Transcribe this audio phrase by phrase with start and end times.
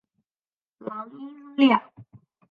[0.79, 1.79] 阆音两。